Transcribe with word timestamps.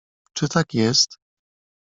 "Czy 0.33 0.47
tak 0.49 0.73
jest?" 0.73 1.17